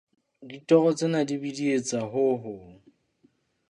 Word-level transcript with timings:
Ditoro 0.49 0.89
tsena 0.97 1.19
di 1.27 1.35
bidietsa 1.41 1.99
ho 2.11 2.25
hong. 2.43 2.69